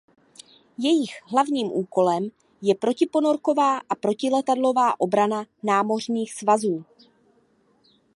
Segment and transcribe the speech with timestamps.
[0.77, 2.29] Jejich hlavním úkolem
[2.61, 6.83] je protiponorková a protiletadlová obrana námořních svazů.